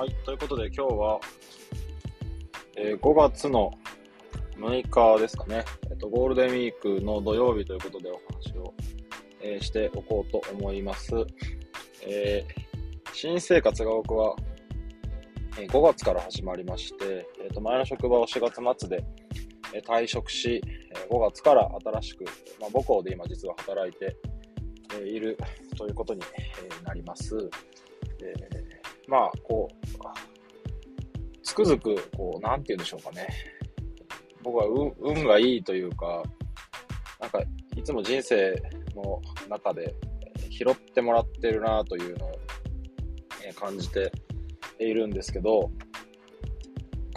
[0.00, 1.20] はい、ということで今日は、
[2.74, 3.70] えー5月の
[4.56, 8.72] 6日ですかね、えっと、ゴールデンウィークの土曜日ということでお話を、
[9.42, 11.12] えーしておこうと思います。
[12.06, 14.36] えー新生活が僕は、
[15.58, 19.04] え5月から始まりまして、えーと前の職場を4月末で、
[19.74, 22.24] え退職し、え5月から新しく、
[22.58, 24.16] まあ、母校で今実は働いて、
[24.98, 25.36] えいる
[25.76, 26.22] ということに、
[26.82, 27.36] えなります。
[28.22, 28.59] え
[29.10, 33.28] まあ、こう、つくづく、こう、なんて言うんでしょうかね。
[34.42, 36.22] 僕は運運がいいというか、
[37.18, 37.42] なんか、
[37.76, 38.54] いつも人生
[38.94, 39.94] の中で
[40.48, 42.30] 拾ってもらってるなというのを、
[43.56, 44.12] 感じて
[44.78, 45.72] いるんですけど、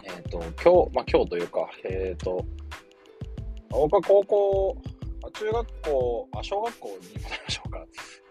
[0.04, 2.44] えっ、と、今日、まあ今日というか、えっ、と、
[3.70, 4.78] 僕は高校、
[5.32, 7.86] 中学校、あ、小学校に戻りましょうか。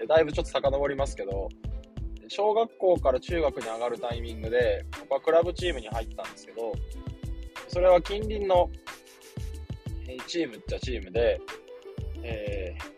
[0.08, 1.48] だいぶちょっと遡りますけど、
[2.32, 6.72] 小学校から中学に上がるタイミングで、僕はクラブチームに入ったんですけど、
[7.68, 8.70] それは近隣の
[10.08, 11.40] えチームっちゃチームで、
[12.22, 12.92] えー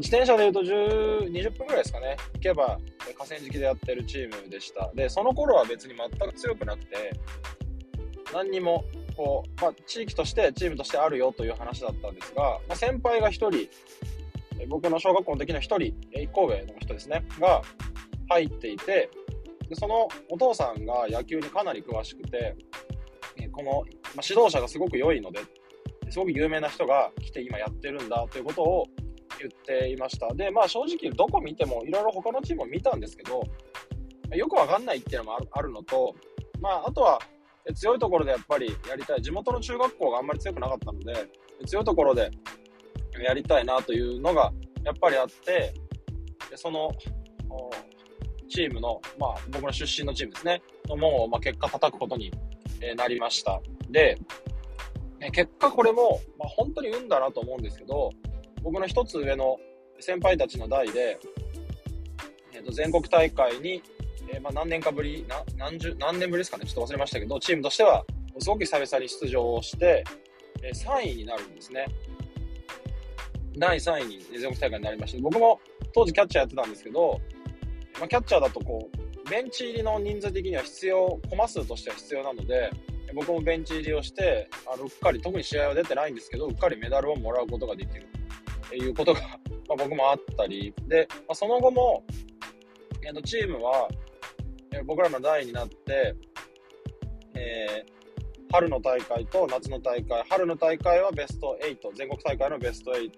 [0.00, 2.78] 自転車で言うと10 20分ぐらいですかね、行けば
[3.16, 4.92] 河川敷でやってるチームでした。
[4.94, 7.18] で、その頃は別に全く強くなくて、
[8.34, 8.84] 何にも、
[9.16, 13.68] こう、まあ、地域として、チームとしてあるよという話だったんですが、まあ、先輩が1人、
[14.68, 15.76] 僕の小学校の時の1人、
[16.12, 17.62] えー1個上の人ですね、が
[18.28, 19.10] 入っていて、
[19.68, 22.56] でそのお父さんが野球にかなり詳しくて、
[23.52, 23.82] この、
[24.16, 25.40] ま、指導者がすごく良いので、
[26.10, 28.86] すごく有名な人が来て今やってるんだということを
[29.38, 30.32] 言っていました。
[30.34, 33.42] で、まあ正直どこ見てもいろいろ他のチームを見たんですけど、
[34.34, 36.14] よくわかんないっていうのもあるのと、
[36.60, 37.20] まああとは
[37.74, 39.22] 強いところでやっぱりやりたい。
[39.22, 41.28] 地元の中学校があんまり強くなかったので、
[41.66, 42.30] 強いところで
[43.22, 44.52] やりたいなというのが
[44.84, 45.74] やっぱりあって、
[46.50, 46.90] でその
[48.48, 52.32] チームの、まあ僕の出身のチームですね、の門をまあ結果叩くことに
[52.80, 53.60] えなりました。
[53.90, 54.18] で、
[55.18, 58.10] ね結果これも、まあ、本当に運だなと思うんですけど、
[58.62, 59.58] 僕の一つ上の
[60.00, 61.18] 先輩たちの代で、
[62.54, 63.82] えーと全国大会に、
[64.32, 68.04] えーまあ、何年かぶりな何十、何年ぶりですかね、ちょっと忘れましたけど、チームとしては、
[68.38, 70.04] すごく久々に出場をして、
[70.62, 71.86] えー3位になるんですね。
[73.56, 75.60] 第3位に全国大会になりまして、僕も
[75.92, 77.20] 当時キャッチャーやってたんですけど、
[77.98, 82.70] まあ、キャッチャーだとこう、ベンチ入りの人数的には必要、コマ数としては必要なので、
[83.14, 88.06] 僕もベンチ入りをして、あのうっかり、特に試合は出てないんですけど、うっかりメダルをもらうことができる
[88.66, 89.20] っていうことが、
[89.68, 92.04] まあ、僕もあったり、で、まあ、その後も、
[93.06, 93.88] えーとチームは、
[94.72, 96.14] えー僕らの代になって、
[97.34, 97.98] えー
[98.50, 103.10] 春の大会と夏の大会、春の大会はベスト8、全国大会のベスト8、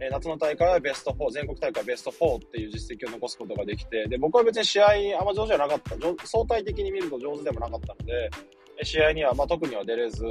[0.00, 4.86] え夏の大会はベスト4、全国大会ベスト4っていう実績を残すことができて、で、僕は別に試合
[5.18, 5.96] あんま上手じゃなかった、
[6.26, 8.30] 相対的に見ると上手でもなかったので、
[8.82, 10.24] 試合には、ま、特には出れず、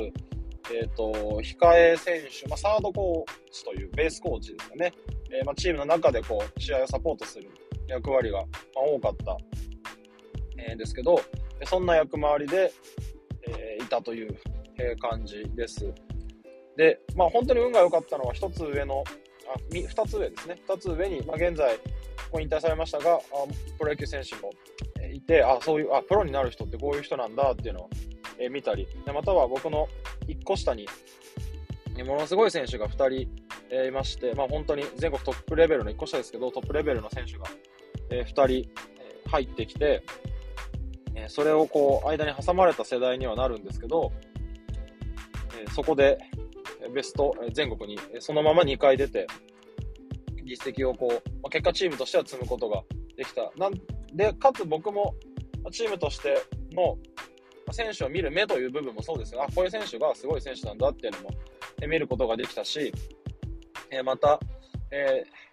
[0.74, 1.12] えっ、と、
[1.42, 4.94] 控え選手、まあ、サードコーチというベースコーチですかね、
[5.32, 7.50] えーま、チームの中でこう、試合をサポートする
[7.88, 9.38] 役割が、ま、多かった、
[10.58, 11.20] えーですけど、
[11.66, 12.72] そんな役回りで、
[13.48, 14.36] えいたという、
[14.78, 15.92] え感じです。
[16.76, 19.04] で、まあ、本当に運が良かったのは、一つ上の、
[19.48, 20.58] あ、み二つ上ですね。
[20.68, 21.78] 二つ上に、まあ、現在、
[22.32, 23.20] こう引退されましたが、あ
[23.78, 24.52] プロ野球選手も
[25.14, 27.90] いて、あ、そういう、あ、プロになる人ってこういう人なんだっていうのを、
[28.38, 29.88] え見たり、でまたは僕の
[30.28, 30.88] 一個下に、
[32.06, 33.30] ものすごい選手が2人、
[33.70, 37.46] えいまして、まあ、本当に全国トップレベルの1個下ですけど、トップレベルの選手が、
[38.10, 38.66] え2人、え
[39.28, 40.04] 入ってきて、
[41.16, 44.12] えそれをこう間に挟まれた世代にはなるんですけど、
[45.62, 46.18] えそこで
[46.94, 49.28] ベスト、全国にそのまま2回出て、
[50.44, 52.84] 実績をこう、まあ、結果チームとしては積むことが
[53.18, 53.52] できた。
[53.58, 53.74] なん
[54.14, 55.16] で、かつ僕も
[55.72, 56.38] チームとして
[56.74, 56.98] の
[57.72, 61.30] 選手を見る目という部分もそうですが、あ、こういう選手がすごい選手なんだっていうのも
[61.88, 62.94] 見ることができたし、
[63.92, 64.40] えまた、
[64.92, 65.46] えー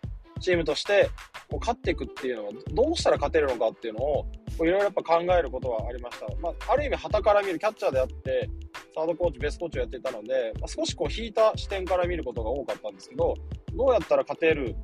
[0.42, 1.08] チームとして
[1.48, 4.26] こう勝っていくっていうのはどうしたら勝てるのかっていうのを
[4.56, 6.26] いろいろやっぱ考えることはありました。
[6.40, 8.48] まあ、ある意味、旗から見るキャッチャーであって、
[8.94, 13.34] サードコーチ、ベースコーチをやっていたので、まあ、少しこう引いた視点から見ることが多かったんですけど、
[13.74, 14.76] どうやったら勝てる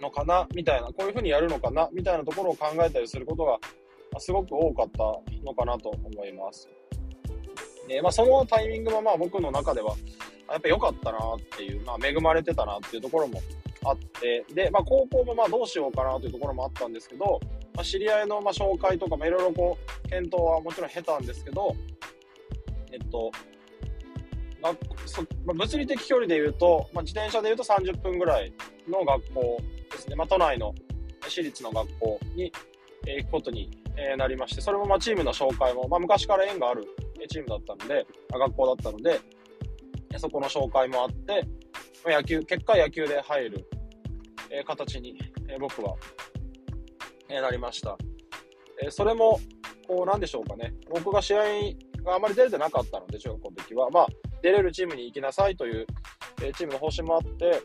[0.00, 3.58] のかなみたいな、こういうふうにやるのかなみたいなところを考えたりすることが、
[4.18, 4.98] すごく多かった
[5.44, 6.68] のかなと思います。
[7.86, 9.94] で、まあ、そのタイミングもまあ僕の中では、
[10.50, 13.40] やっぱ良かったなっていう、まあ、恵まれてたなっていうところも
[13.84, 17.40] あって、で、まあ、高校もまあどうしようかなというところもあったんですけど、
[17.78, 21.76] まあ、知り合いのま紹介とか、まあ、いろいろこう、検討はもちろん経たんですけど、
[22.90, 23.30] えっと、
[24.60, 24.74] まあ
[25.06, 28.52] そまあ、物理的距離で言うと、まあ、自転車で言うと30分ぐらい
[28.88, 29.58] の学校
[29.92, 30.74] ですね、まあ、都内の
[31.22, 32.52] 私立の学校に
[33.06, 36.84] え行くことにえなりまして、それもまあチームの紹介も、まあ、昔から縁がある
[37.28, 39.20] チームだったので、学校だったので、
[40.16, 41.46] そこの紹介もあって、
[42.04, 43.68] 野球、結果野球で入る、
[44.50, 45.16] え形に、
[45.48, 45.94] え僕は、
[47.28, 47.96] なりました。
[48.82, 49.40] えそれも、
[49.86, 50.74] こう、なんでしょうかね。
[50.90, 51.38] 僕が試合
[52.04, 54.06] があまり出れてなかったので、中学校の時は、まあ、
[54.42, 55.86] 出れるチームに行きなさいという、
[56.42, 57.60] えチームの方針もあって、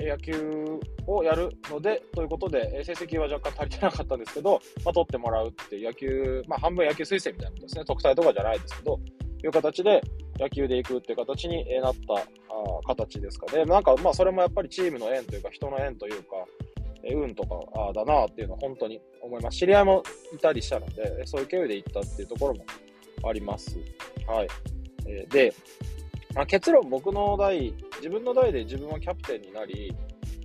[0.00, 7.84] 野球をやるので、ということで、成績は若干足りてなかったんですけど、まあ、取ってもらうっていう野球、まあ、半分野球推薦みたいなことですね。
[7.84, 9.00] 特待とかじゃないですけど、
[9.44, 10.02] いう形で
[10.38, 12.24] 野球で行くっていう形になったあ
[12.86, 13.64] 形ですかね。
[13.64, 16.45] なんか、まあ、それもやっぱりチームの縁というか、人の縁というか、
[17.14, 17.56] 運とか
[17.88, 19.58] あだなっていうのは本当に思います。
[19.58, 20.02] 知り合いも
[20.34, 22.64] いたりしたので、そういう経緯で行ったっていうところも
[23.28, 23.78] あります。
[24.26, 24.48] はい。
[25.06, 25.54] えー、で、
[26.34, 29.94] まあ、結論、僕の代、自分の代で自分はキャプテンになり、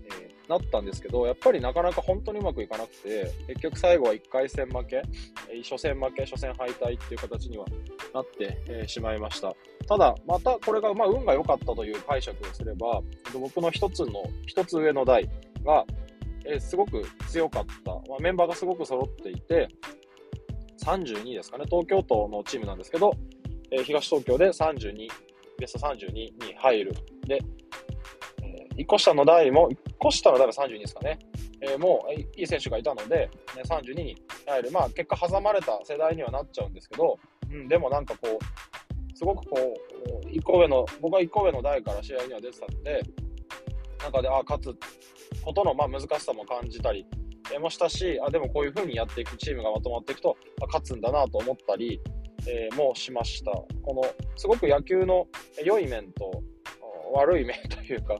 [0.06, 5.02] えー、なったんですけど、やっぱりなかなか本当にうまくいかなくて、結局最後は1回戦負け、
[5.50, 7.66] えー、初戦負け、初戦敗退っていう形には
[8.14, 9.54] なって、えー、しまいました。
[9.88, 13.02] ただ、またこれが、まあ、運が良かったという解釈をすれば、
[13.34, 15.30] 僕の一つの、一つ上の代
[15.66, 15.86] が、
[16.46, 19.68] えー、すごく強かった、まあ、メンバーがすごく揃っていて、
[20.84, 23.12] 32ですかね、東京都のチームなんですけど、
[23.72, 25.08] えー、東東京で32
[25.60, 26.94] ベスト32に入る。
[27.28, 27.40] で、
[28.44, 31.20] えー、1個下の代も、1個下の代は32ですかね。
[31.62, 34.16] えー、もういい選手がいたので、ね、32に
[34.48, 34.72] 入る。
[34.72, 37.20] まあ結果挟まれた世代にはなっちゃうんですけど、
[37.52, 39.74] うん、でもなんかこう、すごくこ
[40.26, 43.04] う、1個上の、僕は1個上の代から試合には出てたので、
[44.03, 44.75] 中で、あ勝つ
[45.44, 47.06] ことのまあ難しさも感じたり
[47.59, 52.00] もしたし、あでもこういう風にやっていくチームがまとまっていくと、あ勝つんだなと思ったり、
[52.48, 53.51] えー、もしました。
[53.51, 54.03] この、
[54.36, 55.27] すごく野球の
[55.63, 56.44] 良い面と
[57.13, 58.19] 悪い面というか、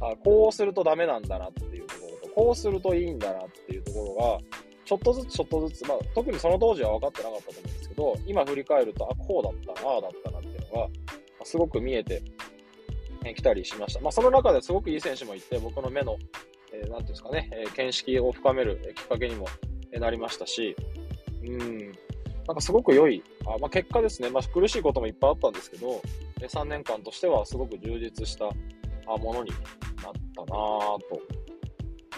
[0.00, 10.88] あこうするとダメなんだなっていうところと、こうするといいんだなっていうところが、ちょっとずつちょっとずつ、まあ、特にその当時は分かってなかったと思うんですけど、今振り返ると、あ、こうだったな、ああだったなっていうのが、
[11.44, 12.22] すごく見えて
[13.34, 14.00] きたりしました。
[14.00, 16.16] まあ、その中ですごくいい選手もいて、僕の目の、
[16.72, 19.46] えー、ていうんですかね、えー、見識を深めるきっかけにも
[19.92, 20.76] なりましたし、
[21.44, 21.78] うん、
[22.46, 26.00] なんかすごく良い、あまあ、結果ですね、まあ、苦しいこともいっぱいあったんですけど、
[26.40, 28.46] 3年間としてはすごく充実した
[29.18, 29.60] ものになっ
[30.34, 31.00] たなと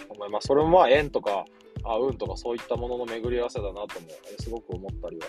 [0.09, 0.47] 思います。
[0.47, 1.45] それもまあ縁とか
[1.83, 3.87] あ運とかそういったものの巡り合わせだなとも、
[4.31, 5.27] えすごく思ったりは、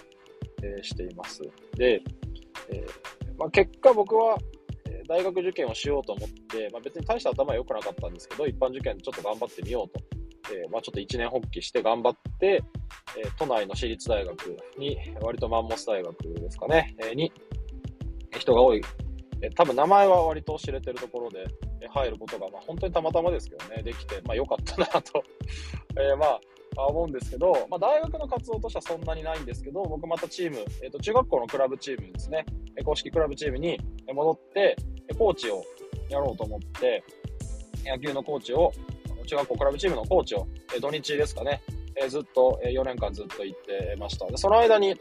[0.63, 1.43] えしています。
[1.77, 2.01] で、
[2.71, 4.39] えー、まあ、結果僕は、
[5.09, 10.05] 大学受験をしようと思って、まあ、別に大した頭良くなかったんですけど、一般受験でちょっと頑張ってみようと。
[10.53, 12.63] えー、まあ、ちょっと一年発起して頑張って、
[13.19, 17.33] えー、都内の私立大学に、割とマンモス大学ですかね、えー、に
[18.39, 18.83] 人が多い、
[19.41, 21.47] え多分名前は割と知れてるところで、
[21.81, 25.23] え入ることが、まあ、本当にたまたまですけどね、できて、まあ、良かったなと。
[26.01, 26.41] えまあ、
[26.87, 32.45] 思うんですけど、まあ、大学の活動としてはそんなにないんですけど、僕またチーム、えっ、と、中学校のクラブチームですね、
[32.85, 33.79] 公式クラブチームに
[34.13, 34.77] 戻って、
[35.13, 35.63] コーチを
[36.09, 37.05] やろうと思って、
[37.85, 38.73] 野球のコーチを
[39.27, 41.63] 中学校クラブチームのコーチを、え土日ですかね、
[41.97, 44.27] えずっと、え4年間ずっと行ってました。
[44.27, 44.95] で、その間に、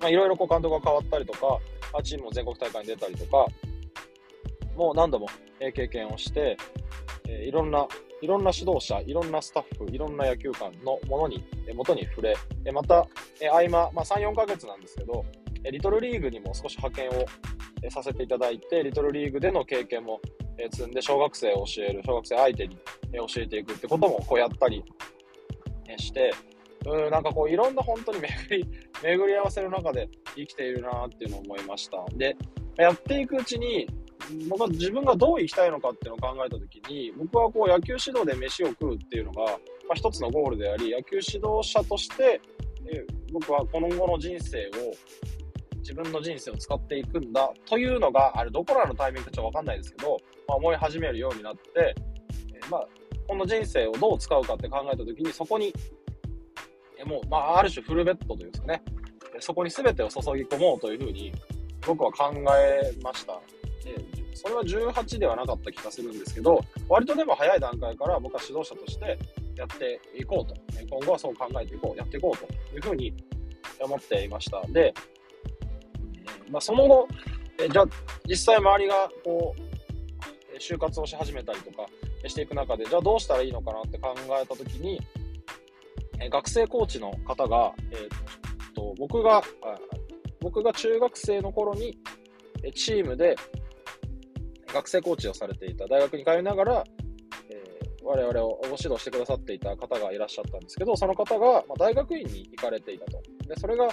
[0.00, 1.58] まあ、いろいろこう監督が変わったりとか、
[2.02, 3.46] チームも全国大会に出たりとか、
[4.76, 5.26] もう何度も、
[5.74, 6.56] 経験をして、
[7.28, 7.86] えいろんな、
[8.20, 13.06] いろんな指導者、いろんなスタッフ、いろんな野球館のものに、え元に触れ、えまた、
[13.40, 15.24] え合間、まあ、3、4ヶ月なんですけど、
[15.70, 17.26] リトルリーグにも少し派遣を、
[17.90, 20.20] させていただいて、リトルリーグでの経験も
[20.70, 22.78] 積んで小学生を教える、小学生相手に、
[23.12, 24.84] 教えていくってこともこうやったり、
[25.98, 26.32] して、
[26.86, 28.68] うん、なんかこういろんな本当に巡り、
[29.02, 32.04] 巡り合わせの中で生きているなっていうのを思いました。
[32.14, 32.36] で、
[32.76, 33.86] やっていくうちに、
[34.48, 39.52] 僕は自分がどう生きたいのかっていうのを考えたときに、僕はこう野球指導で飯を食うっていうのが、ま
[39.92, 42.40] あ、一つのゴールであり、野球指導者として、
[43.32, 44.70] 僕はこの後の人生を
[45.82, 50.16] 自分の人生を使っていくんだというのが、あれどこらのタイミングかちょっとわかんないですけど、
[50.48, 51.94] まあ、思い始めるようになって、
[52.54, 52.86] えー、まあ、
[53.28, 55.74] この人生をどう使うかって考えたときに、そこに、
[56.98, 58.82] えー、もう、まあ、ある種フルベッドというんですかね、
[59.40, 61.32] そこに全てを注ぎ込もうというふうに
[61.86, 63.40] 僕は考えました。
[63.84, 63.96] で
[64.34, 69.18] それは18ではなかった気がするんですけど、割とでも早い段階から僕は指導者として
[69.56, 70.54] やっていこうと、
[70.88, 73.14] 今後はそう考えていこう、やっていこうというふうに
[73.80, 74.62] 思っていました。
[74.68, 74.94] で、
[76.52, 77.08] まあ、その後、
[77.58, 77.86] えじゃあ
[78.28, 81.86] 実際周りがこう就活をし始めたりとか
[82.28, 85.00] していく中でじゃあどうしたらいいのかなって考えた時に、
[86.20, 88.08] え学生コーチの方が、えー、っ
[88.74, 89.42] と僕が
[90.40, 91.98] 僕が中学生の頃に
[92.74, 93.36] チームで
[94.72, 96.84] 学生コーチをされていた大学に通いながら、
[97.50, 97.62] え
[98.04, 103.22] 我々をご指導してくださっていた方がいらっしゃったんですけど、その方が、ま大学院に行かれていたと。
[103.46, 103.88] で、それが、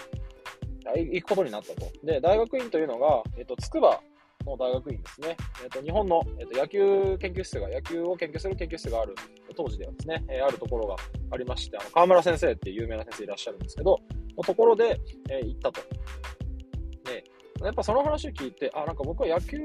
[0.97, 1.87] 行くことになったと。
[2.03, 3.99] で、大学院というのが、えっと、筑波
[4.45, 5.37] の大学院ですね。
[5.63, 9.15] えっと、日本の、えっと、野球研究室が、野球を研究する研究室がある、
[9.55, 10.95] 当時ではですね、えあるところが
[11.31, 13.99] ありまして、あの、河村先生っていう有名な先生いらっしゃるんですけど、
[14.37, 15.81] のところで、え行ったと。
[17.05, 17.23] で、
[17.61, 19.57] やっぱその話を聞いて、あ、なんか僕は野球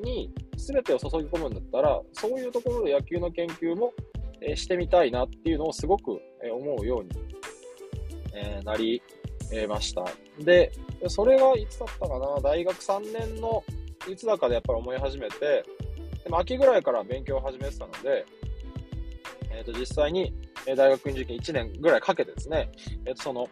[0.00, 3.92] に全てを注ぎ込むんだったら、そういうところで野球の研究も、
[4.40, 7.10] えしてみたいなっていうのをすごく、え思うように、
[8.34, 9.02] えなり、
[9.62, 10.04] えました。
[10.38, 10.72] で、
[11.08, 13.64] それがいつだったかな、大学3年の
[14.08, 15.64] いつだかでやっぱり思い始めて、
[16.24, 18.26] でも秋ぐらいから勉強を始めてたので、
[19.50, 20.34] え、ー、と、実際に
[20.66, 22.70] 大学院受験1年ぐらいかけてですね、
[23.06, 23.48] え、ー、と、その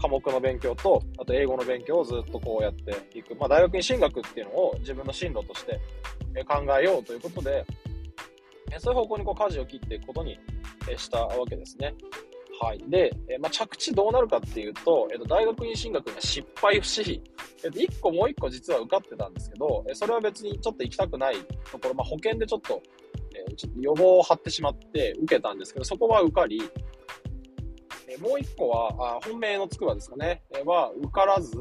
[0.00, 3.34] 科目の勉強と、あと英語の勉強をずっとこうやっていく。
[3.36, 5.80] まあ、大学院進学っていうのを自分の進路として
[6.44, 7.64] 考えようということで、
[8.78, 10.38] そういう方向にこう舵を切っていくことに
[10.96, 11.94] したわけですね。
[12.62, 12.78] はい。
[12.88, 17.20] で、えまあ、着地どうなるかっていうと、えっと、大学院進学には失敗不思議。
[17.64, 21.36] えっと、1個もう1個実は受かってたんですけど、えそれは別にちょっと行きたくない
[21.72, 22.80] ところ、まあ、保険でちょっと、
[23.50, 26.62] えちょっと予防を張ってしまって受けたんですけど、そこは受かり、
[28.08, 31.56] えもう1個は、あ本命の筑波ですかね、えは受からず、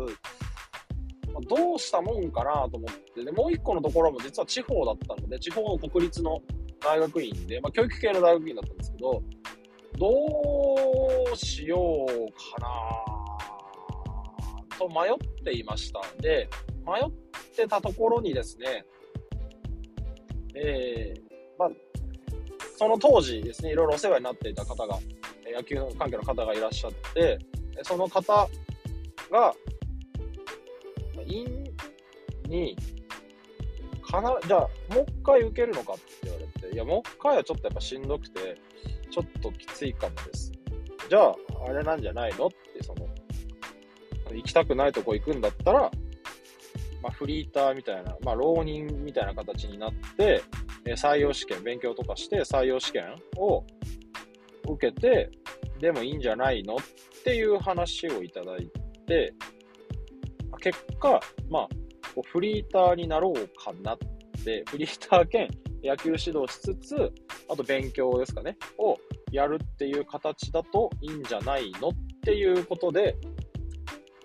[1.50, 6.40] どうしたもんかなと思って、で、もう1個のところも実は地方だったので、地方の国立の
[6.80, 9.24] 大学院で、まあ、教育系の大学院だったんですけど、
[10.02, 10.10] ど
[11.32, 12.08] うしよう
[12.58, 12.68] かな
[14.80, 16.18] と迷っていましたん。
[16.18, 16.50] で、
[16.84, 17.12] 迷っ
[17.56, 18.84] てたところにですね、
[20.56, 21.22] えー、
[21.60, 21.70] まあ、
[22.80, 24.98] その当時ですね、いろいろお世話になっていた方が、
[25.46, 27.38] 野球関係の方がいらっしゃって、
[27.84, 28.50] その方
[29.30, 29.54] が、
[31.28, 31.64] 院
[32.48, 32.76] に、
[34.02, 34.62] かな、じゃあ、
[34.96, 38.58] もう一回受けるのかって言われて、いや、もう一回はちょっとやっぱしんどくて、
[39.12, 40.52] ちょっときついかもです。
[41.10, 41.36] じゃあ、
[41.68, 42.48] あれなんじゃないの？
[42.48, 43.08] って、その、
[44.34, 45.92] 行きたくないとこ行くんだったら、
[47.04, 50.42] まあ、フリーターみたいな、まあ、浪人みたいな形になって、
[50.86, 53.66] え採用試験、勉強とかして採用試験を
[54.70, 55.30] 受けて、
[55.80, 56.76] でもいいんじゃないの？
[56.76, 56.78] っ
[57.24, 58.70] ていう話をいただい
[59.06, 59.34] て、
[60.62, 61.68] 結果、まあ、
[62.24, 63.98] フリーターになろうかなっ
[64.44, 65.50] て、フリーター兼
[65.84, 67.12] 野球指導しつつ、
[67.50, 68.98] あと勉強ですかね、を
[69.32, 71.92] やるっていう形だといいんじゃないのっ
[72.24, 73.18] ていうことで、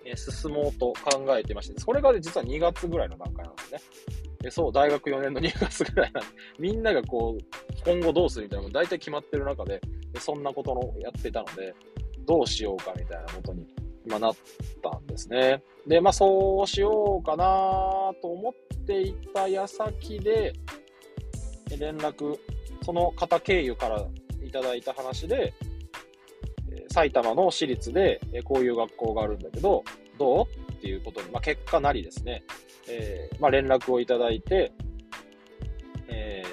[0.05, 3.79] え進もうと考えてまして、それが実は2月ぐらいの段階なんですね。
[4.41, 9.81] でそう、大学4年の2月ぐらいなんで、 みんながこう、今後どうするみたいなのも大体決まってる中で、
[10.13, 11.75] でそんなことのやってたので、
[12.25, 13.65] どうしようかみたいなことに
[14.05, 14.35] 今なっ
[14.81, 15.63] たんですね。
[15.85, 18.53] で、まあそうしようかなと思っ
[18.85, 20.53] ていた矢先で、
[21.77, 22.37] 連絡、
[22.83, 24.05] その方経由から
[24.43, 25.53] いただいた話で、
[26.89, 29.83] 埼玉の私立でこういう学校があるんだけど、
[30.17, 32.43] どうっていうことに、まあ、結果なりですね、
[32.89, 34.71] えー、まあ、連絡をいただいて、
[36.07, 36.43] え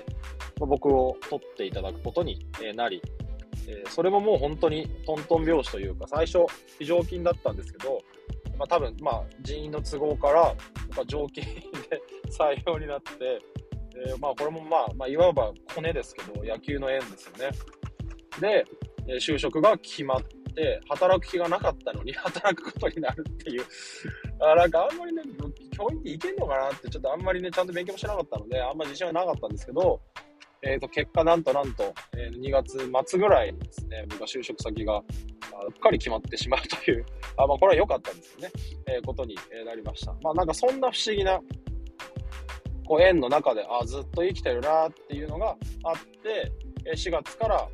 [0.56, 3.02] ー、僕を取っていただくことになり、
[3.68, 6.40] えー、それももう本当にトントン拍子というか、最初、
[6.78, 8.00] 非常勤だったんですけど、
[8.58, 10.42] まあ、多分、まあ、人員の都合から、
[10.96, 13.40] まあ、常勤で採用になって、
[13.96, 17.56] えー、まあ、これもまあ、まあ、いわばコネですけど、野球の縁ですよね。
[18.40, 18.64] で、
[19.06, 20.22] え就職が決まっ
[20.54, 23.64] て、働く気がなかったのに 働くことになるっていう。
[24.40, 25.22] あなんかあんまりね、
[25.76, 30.00] 教員っていけんのかなって、ちょっとあんまりね、ちゃんと勉強もしなかったので、あんまり自信はなかったんですけど、
[30.66, 35.02] えっ、ー、と、結果なんとなんと、えー、2月末ぐらいにですね、僕は就職先が、う
[35.70, 37.04] っかり決まってしまうという、
[37.36, 38.50] あまあ、これは良かったんですよね、
[38.86, 39.36] えー、ことに
[39.66, 40.12] なりました。
[40.22, 41.38] まあ、なんかそんな不思議な、
[42.86, 46.52] こう、縁の中で、あずっと生きてるなっていうのがあって、
[46.94, 47.68] 4月から、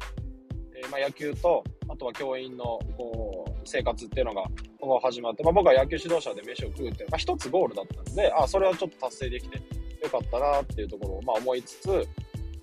[0.77, 4.43] えまあ、野球と、あとは教員の、こう、生活っていうのが、
[4.81, 9.57] ここ始まって、まあ、僕は野球指導者で飯を食うっていうのが一つゴールだったんで、あそれはちょっと達成できて
[10.03, 11.89] よかったなっていうところを、まあ、思いつつ、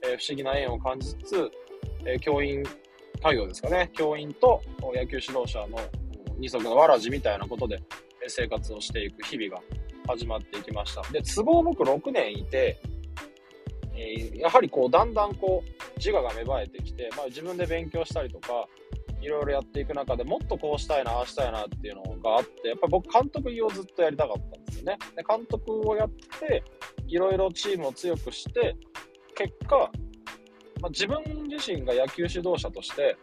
[0.04, 1.52] えー、不思議な縁を感じつつ、
[2.06, 2.64] えー、教員
[3.24, 4.62] 家業ですかね、教員と
[4.94, 5.80] 野球指導者の
[6.38, 7.82] 二足のわらじみたいなことで
[8.28, 9.62] 生活をしていく日々が
[10.08, 11.02] 始まっていきました。
[11.12, 12.80] で、都合僕6年いて、
[13.96, 18.68] えー、やはりこう、だんだんこう、自我が芽生えてきて、まあ自分で勉強したりとか、
[19.22, 24.98] いろいろやっていく中でもっとこうしたいな、ああしたいなっていうのがあって、やっぱり僕監督をずっとやりたかったんですよね。
[25.16, 26.10] で、監督をやっ
[26.40, 26.64] て、
[27.08, 28.76] いろいろチームを強くして、
[29.36, 29.92] 結果、
[30.82, 33.18] まあ、自分自身が野球指導者として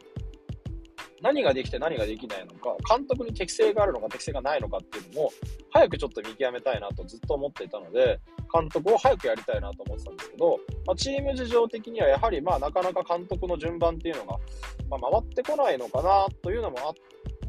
[1.24, 5.30] 何ができて何ができないのか、監督に適性があるのか適性がないのかっていうのも、
[5.70, 8.20] 早くちょっと見極めたいなとずっと思っていたので、
[8.52, 14.38] 監督を早くやりたいなと思ってたんですけど、まあ、チーム事情的にはやはりまあなかなか監督の順番っていうのが、
[14.90, 16.94] まあ、回ってこないのかなというのもあっ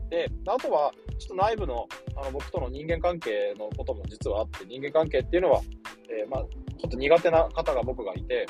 [0.10, 5.62] て、あとはちょっと内部のあの僕との人間関係のことも実はあって、人間関係っていうのは、
[6.10, 6.42] えー、まあ
[6.78, 8.46] ちょっと苦手な方が僕がいて、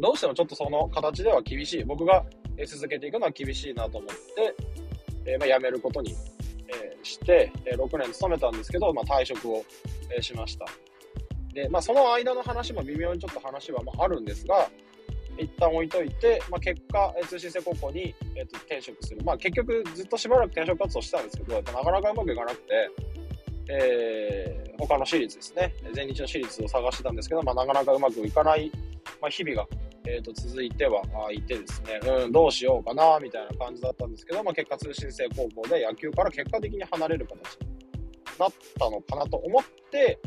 [0.00, 1.84] どうしてもちょっとその形では厳しい。
[1.84, 2.24] 僕が
[2.66, 4.54] 続けていくのは厳しいなと思って、
[5.26, 6.14] え、まあ、辞めることに、
[6.68, 9.64] え、して、え6年勤めたんですけど、まあ、退職を、
[10.16, 10.66] えしました。
[11.52, 14.68] で、まあ、その間の話も微妙にちょっと話はまあるんですが、
[15.38, 19.22] 一旦置いといて、まあ、結果、通信制高校に、えー、と転職する。
[19.24, 22.90] まあ、結局、ずっとしばらく転職活動してたんですけど、なかなかうまくいかなくて、
[23.68, 28.70] えー、他の私立ですね、全日の私立を探してたんですけど、まあ、なかなかうまくいかない、
[29.20, 29.66] まあ、日々が、
[30.06, 31.02] えー、と続いては
[31.32, 37.68] いてですね、うん、どうしようかな、みたいな感じだったんですけど、まあ、結果通信制高校で野球から結果的に離れる形に
[38.38, 40.18] なったのかなと思って、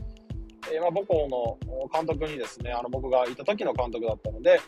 [0.71, 4.59] えー、まあ、母校の監督にですね、あの僕がいた時の監督だったので、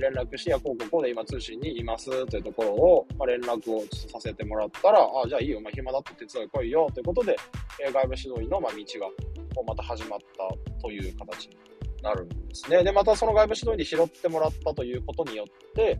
[0.00, 7.36] 連絡して、いや、こうここで今通信にいますというところを、まあ、連絡をさせてもらったら、あ、じゃあいいよ、まあ、暇だって手伝い来いよということで、
[7.80, 11.50] え、外部指導員のまあ道がまた始まったという形
[12.04, 12.84] なるんですね。
[12.84, 15.98] で、またその外部指導員に拾ってもらったということによって、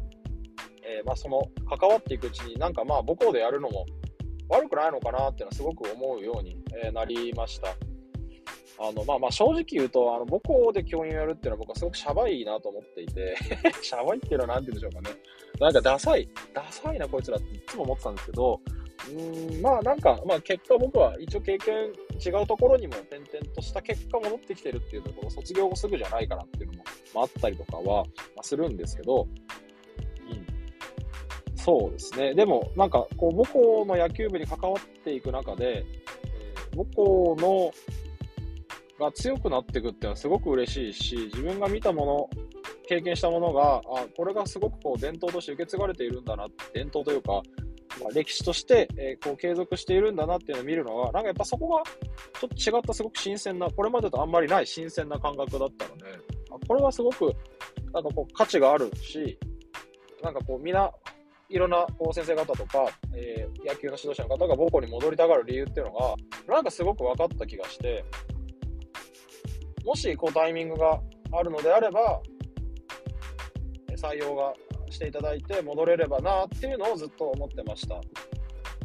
[0.83, 3.87] えー、まあその関わっていくうちになんかまあ母校でやるのも
[4.51, 7.69] 悪くないのかなっていうのはすごく思うようになりました。
[8.77, 13.37] あの、まあまあ正直言うと、あの、母校で教員をやるっていうのは僕はすごくシャバいなと思っていて
[13.81, 15.17] シャバいっていうのは何て言うんでしょうかね。
[15.61, 18.61] なんかダサい、ダサいなこいつらっていつも思ってたんですけど、
[19.11, 21.93] うん、まあなんか、まあ結果僕は一応経験
[22.25, 28.05] 違うところにも転々とした結果戻ってきてるっていうところ、卒業後すぐじゃないかなっていうのも、まあ、あったりとかは、
[28.37, 29.27] ま、するんですけど、
[30.31, 32.35] うん、そうですね。
[32.35, 37.73] でもなんかこう母校の野球部に関わっていく中で、えー、母校の
[38.99, 42.45] が強くなっていくっていうのはすごく嬉しいし、自分が見たもの、
[42.87, 43.81] 経験したものが、あ、
[44.17, 47.43] これがすごくこう伝統として受け継がれているんだな、伝統というか、
[48.01, 51.83] まあ、歴史として、えー、こう継続しているんだなっていうのを見るのが、なんかやっぱそこが
[52.41, 56.05] ちょっと違ったすごく新鮮な、これまでとあんまりない新鮮な感覚だったので、
[56.51, 57.35] あこれはすごく
[57.93, 59.39] なんかこう価値があるし、
[60.23, 60.91] なんかこうみんな、
[61.49, 66.15] いろんなこう先生方とか、えー、野球の指導者の方が母校に戻りたがる理由っていうのが、
[66.49, 68.05] なんかすごく分かった気がして、
[69.85, 71.01] もしこうタイミングが
[71.33, 72.21] あるのであれば、
[73.97, 74.53] 採用が
[74.95, 78.01] していただいて戻れればなっていうのをずっと思ってました。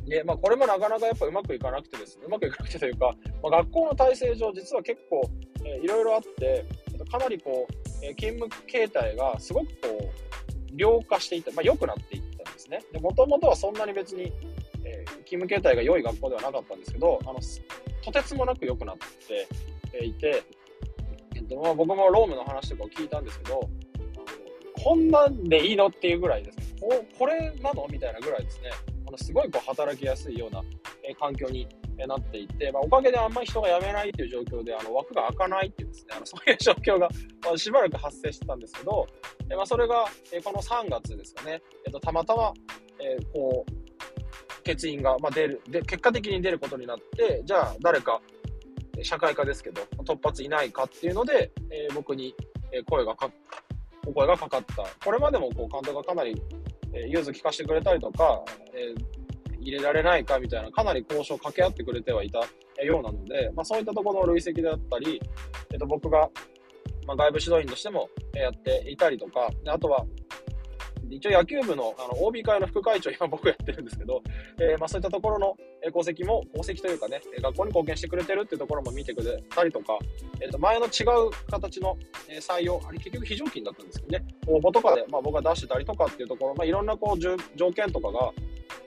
[0.06, 5.22] で、まあ、これもなかなかやっぱうまくいかなくてですね、うまくいかなくてというか、まあ、学校の体制上、実は結構、
[5.64, 6.66] えー、いろいろあって、
[7.12, 10.10] かなりこう、えー、勤務形態がすごくこう、
[10.76, 12.84] 良化していった、まあ、良くなっていったんですね。
[12.92, 14.34] で、もともとはそんなに別に、
[14.84, 17.40] えー、勤務形態が良い学校ではなかったんですけど、あの、
[18.04, 20.44] とてつもなく良くなっていて、
[21.36, 23.70] えっとまあ、僕もロームの話とかを聞いたんですけど、
[24.84, 28.70] こんなんでいいのっていうぐらいですね、ここれなのみたいなぐらいですね、
[29.08, 30.64] あのすごいこう働きやすいような、
[31.04, 31.68] え環境に
[32.08, 37.10] なっていて、まあ、おかげであんまり人が辞めないっていう状況で、あの枠が開かないっていうですね、あのそういう状況が、
[37.44, 39.06] まあ、しばらく発生してたんですけど、
[39.52, 42.54] えまあ、それが、えこの3月ですかね、えっと、たまたま、
[43.00, 48.22] えー、こう、欠員が、まあ、出るで、結果的に出ることになって、じゃあ誰か、
[49.02, 52.36] 社会科ですけど、突発いないかっていうので、えー、僕に
[52.88, 53.30] 声がか
[54.14, 54.84] 声がかかった。
[55.04, 56.42] これまでもこう監督がかなり、
[56.94, 58.44] えー、融通聞かせてくれたりとか、
[58.74, 62.40] えー、入れられないかみたいな、かなり交渉を掛け合ってくれてはいた
[62.84, 65.22] ようなので、まあ、そういったところの累積であったり、
[65.72, 66.30] えー、と僕が、
[67.06, 70.06] まあ、外部指導員としてもやっていたりとか、あとは
[71.10, 74.22] 一応野球部のあの OB 会の副会長、今僕やってるんですけど、
[74.60, 75.56] えー、まあ、そういったところの
[75.88, 79.98] 功績も、功績というかね、学校に貢献してくれてるっていうところも見てくれたりとか、
[80.42, 81.98] えー、と前の違う形の
[82.40, 88.32] 採用、あれ結局非常勤だったんですけどね、応募とかで、まあ、僕が出してたりとかっていうところ、まあ、いろんなこう条件とかが、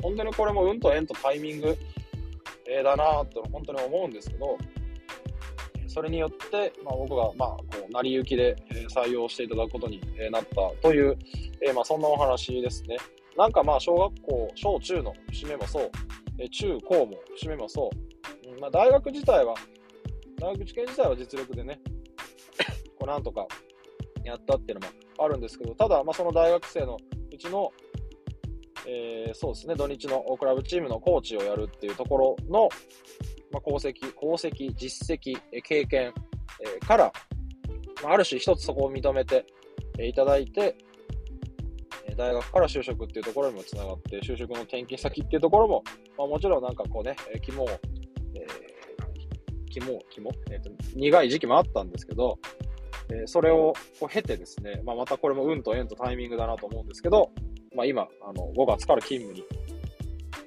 [0.02, 1.76] 本当にこれも運と縁とタイミング、
[2.68, 4.56] えー、だなって本当に思うんですけど、
[5.92, 8.56] それによって、まあ、僕が、まあ、こう、成り行きで、
[8.88, 10.00] 採用していただくことに
[10.30, 11.18] なったという、
[11.60, 12.96] え、まあ、そんなお話ですね。
[13.36, 15.90] なんかまあ、小学校、小中の節目もそう、
[16.38, 17.90] え中高も節目もそ
[18.56, 19.54] う、まあ、大学自体は、
[20.40, 21.78] 大学受験自体は実力でね、
[22.98, 23.46] こうなんとか
[24.24, 26.96] やったっていうのもあるんですけど、ただ、まあ、その大学生の
[27.30, 27.70] うちの、
[28.86, 32.70] えー、そうですね、土日のクラブチームのコーチをやるっていうところの、
[33.52, 36.12] まあ、功績、功績、実績、経験、
[36.86, 37.12] から、
[38.02, 39.44] まあ、ある種一つそこを認めて、
[39.98, 40.76] いただいて、
[42.16, 45.84] 大学から就職っていうところにもつながって、就職の転勤先っていうところも、
[46.18, 47.80] まあ、もちろんなんかこうね、肝を、えー、
[49.70, 52.38] 肝、肝、えっ、と、苦い時期もあったんですけど、
[53.10, 57.30] えー、それをこう経てですね、まあ、またこれも運と縁とタイミングだなと思うんですけど、
[57.74, 59.44] まあ、今、あの、5月から勤務に、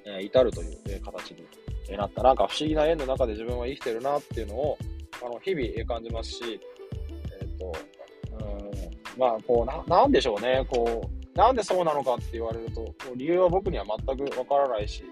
[0.04, 1.46] えー、至るという、え形に
[1.96, 2.22] なった。
[2.22, 4.78] なんか不思議な縁の中で自分は生きてるなっていうのを、
[5.24, 6.60] あの、日々感じますし、
[7.40, 7.72] えっ、と、
[8.32, 15.04] うん、まあ、こう、な、なんでしょうね、こう、なんでそうなのかって言われると、理由は僕には全くわからないし、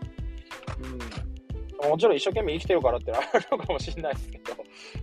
[1.83, 4.55] うん、もちろん一生懸命生きてるからってのあるのかもしれないですけど、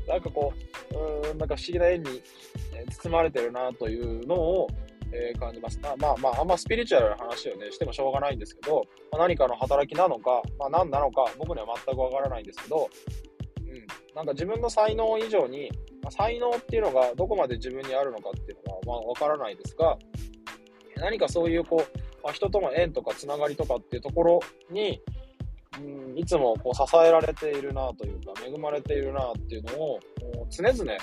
[0.07, 0.53] なんかこ
[0.91, 2.21] う、うん、なんか不思議な縁に
[2.89, 4.67] 包まれてるなというのを、
[5.13, 5.79] えー、感じます。
[5.81, 12.89] まあまあ、まあ、あんまスピリチュアルな話をね、してもしょうがないんですけど、まあ、何かの働きなのか、まあ何なのか、僕には全くわからないんですけど、
[13.59, 15.69] うん、なんか自分の才能以上に、
[16.01, 19.97] まあ、才能っていうのがどこまで自分にあるのかっていうのは、まあわからないですが、
[20.97, 25.01] 何かそういうこう、まあ、人との縁とかつながりとかっていうところに、
[25.79, 29.99] うん、いつもこう支えられているなというか、恵まれているなっていうのを、
[30.49, 30.97] 常々、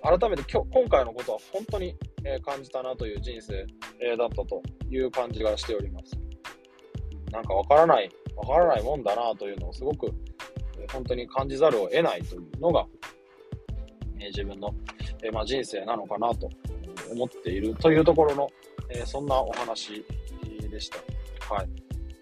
[0.00, 3.66] 改めて今日今回のことは本当にえ感じたなという人生、
[4.00, 6.18] えだったという感じがしております。
[7.32, 10.12] なんかわからない、わからないもんだなというのをすごく、
[10.78, 12.86] え本当に感じざるを得ないというのが、
[14.20, 14.74] え自分の、
[15.22, 16.48] えまあ、人生なのかなと
[17.12, 18.48] 思っているというところの、
[18.90, 20.04] えそんなお話
[20.70, 20.98] でした。
[21.54, 21.68] はい。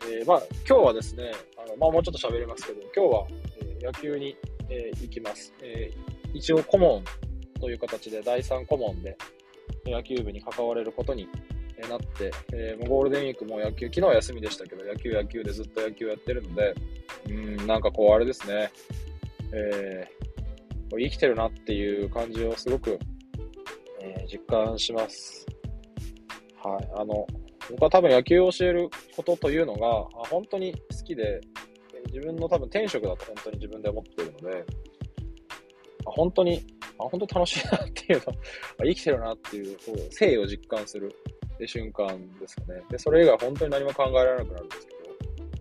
[0.09, 3.27] えー、まあ、今日はですね、あのまあ、もうちょっと喋りますけど、今日は、
[3.61, 4.37] え野球に、
[4.69, 5.55] え行きます。
[5.63, 5.91] え
[6.35, 7.05] 一応顧問
[7.61, 9.17] という形で、第3顧問で、
[9.91, 11.29] 野球部に関われることに
[11.89, 16.75] なって、えー、もうゴールデンウィークも野球、昨日は休みでしたけど、野球野球でずっと野球やってるので、
[17.29, 18.71] うん、なんかこうあれですね、
[19.53, 22.99] えー、生きてるなっていう感じをすごく、
[24.01, 25.47] えー、実感します。
[26.63, 26.89] はい。
[26.97, 27.27] あの、
[27.71, 31.41] 僕は多分野球を教えることというのが、本当に好きで、
[32.07, 34.65] 自分の多分天職だと本当に自分で思っているので、
[36.05, 36.65] 本当に
[36.99, 38.33] あ、本当楽しいなっていうの、
[38.85, 41.15] 生きてるなっていう、こう、生を実感する
[41.67, 42.83] 瞬間ですよね。
[42.91, 44.93] で、それ以外本当に何も考えられなくなるんですけ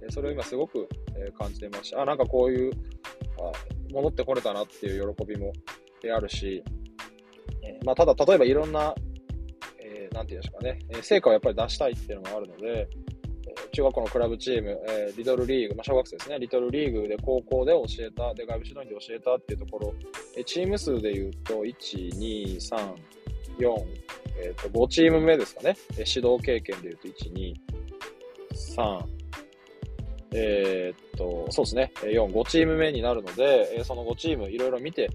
[0.06, 0.88] ど、それを今すごく
[1.38, 2.72] 感じてますし、あ、なんかこういう、
[3.40, 3.52] あ
[3.92, 5.54] 戻ってこれたなっていう喜びも
[6.14, 6.64] あるし、
[7.84, 8.94] まあ、ただ、例えばいろんな、
[9.80, 12.88] えー、なんていうんですかね、成果をやっぱり出したいっていうのもあるので、
[13.76, 19.94] 中学校のクラブチーム、えー、リトルリーグ、まあ、小学生ですね、リトルリーグで高校で教えた、で、外部指導員で教えたっていうところ、
[20.38, 22.94] えチーム数で言うと、1、2、3、
[23.60, 23.76] 4、
[24.38, 25.76] えっ、ー、と、5チーム目ですかね。
[25.98, 27.54] え指導経験で言うと、1、2、
[28.78, 29.04] 3、
[30.32, 35.10] えっ、と、そうですね、4、5チーム目になるので、えその5チームいろいろ見て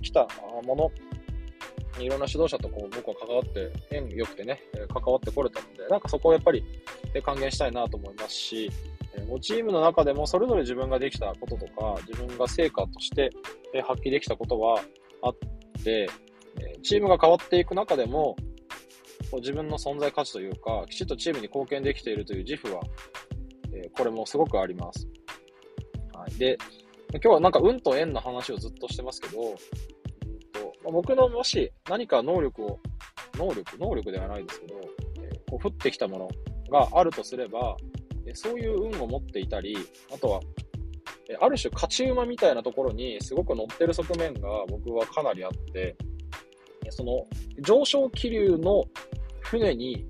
[0.00, 0.28] きた
[0.64, 0.92] もの。
[2.00, 4.60] いろんな指導者とこう僕は関わって、縁良くてね、
[4.92, 6.64] 関わってこれたので、なんかそこをやっぱり
[7.14, 8.70] で還元したいなと思いますし、
[9.28, 13.30] もうチームの中でもそれぞれ自分ができたこととか、自分が成果として
[13.86, 14.82] 発揮できたことは
[15.22, 15.34] あっ
[15.82, 16.08] て、
[16.82, 18.36] チームが変わっていく中でも、
[19.34, 22.82] 自分の存在価値というか、きちっとチームに貢献できているという自負は、
[23.96, 25.08] これもすごくあります。
[26.12, 26.58] はい、で、
[27.12, 29.54] 今日はなんか運と縁の話をずっとしてますけど、
[30.84, 32.80] ま、僕のもし何か能力を、
[33.34, 34.74] 能力、能力ではないですけど、
[35.22, 36.28] え、こう降ってきたもの
[36.74, 37.76] があるとすれば、
[38.34, 39.76] そういう運を持っていたり、
[40.12, 40.40] あとは、
[41.40, 45.96] ある種勝ち馬みたいなところにすごく乗ってる側面が僕はかなりあって、
[46.90, 47.24] その
[47.60, 48.84] 上昇気流の
[49.40, 50.06] 船に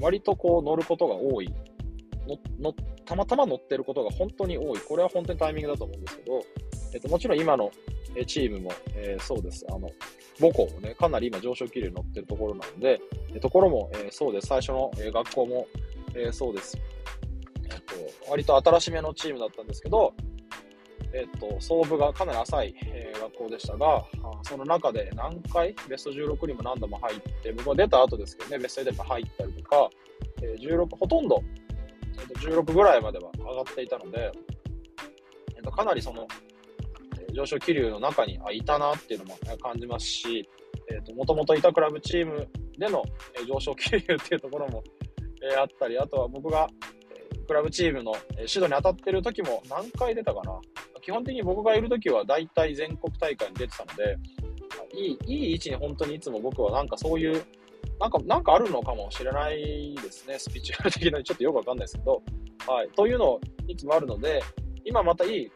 [0.00, 1.52] 割とこう乗ることが多い。
[2.60, 2.72] の
[3.04, 4.80] たまたま乗ってることが本当に多い。
[4.80, 6.42] これは本当にタイミングだと思うんですけど、
[6.92, 7.70] えっと、もちろん今の
[8.26, 9.64] チームも、えー、そうです。
[9.70, 9.88] あの、
[10.40, 13.00] 母校もね、かなり今上昇気流に乗ってるところなので、
[13.40, 14.48] ところも、えー、そうです。
[14.48, 15.66] 最初の、学校も、
[16.16, 16.78] えー、そうです。
[17.64, 20.14] えっと、割と新しめのチームだったんですけど、
[21.12, 24.04] えっと、総部がかなり浅い、えー、学校でしたが、
[24.42, 29.90] その中で何回、ベスト16にも何度も入って、僕は出た後ですけどね、ベスト8に入ったりとか、
[30.42, 31.42] えー、16、ほとんど、
[32.18, 34.32] えっと、16ぐらいまでは上がっていたので、
[35.56, 36.26] えっと、かなりその、
[37.32, 40.48] 上昇気流の中にあいたなっていうのも感じますし、
[40.90, 42.48] えーと、もともといたクラブチーム
[42.78, 43.04] での、
[43.46, 44.82] 上昇気流っていうところも、
[45.42, 46.68] えー、あったり、あとは僕が、
[47.46, 50.60] クラブチームの指導に当たってる時も何回出たかな。
[51.00, 54.18] 基本的に僕がいる時は大体全国大会に出てたので、
[54.92, 57.44] いい、いい位置に本当にいつも僕はなんかそういう、
[58.00, 60.38] なんか、なんかあるのかもしれないですね。
[60.38, 62.22] スピーチュアル的な、ちょっとよくわかんないですけど、
[62.66, 62.88] はい。
[62.96, 64.42] というのをいつもあるので、
[64.84, 65.50] 今またいい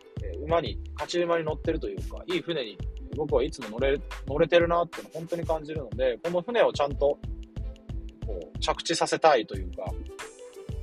[0.44, 2.78] 馬に、勝ち馬に乗ってるというか、いい船に
[3.16, 7.18] 僕はいつも乗れ乗れてるなっていうのを本当に感じるので、この船をちゃんと
[8.30, 9.84] こう着地させたいというか、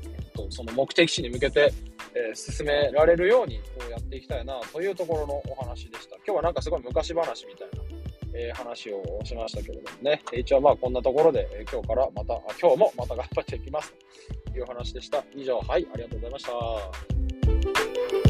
[0.04, 1.72] えっと、その目的地に向けて
[2.18, 6.16] えー、進められるようにこうやっていきたいなというところのお話でした。
[6.26, 7.76] 今日はなんかすごい昔話みたいな、
[8.34, 13.94] えー、話をしましたけれどもね、一応まあこんなところで、えー、今日からまた、今日もまた頑張っていきます
[14.52, 15.24] という話でした。
[15.36, 16.46] 以上、はい、ありがとうございまし
[18.24, 18.27] た。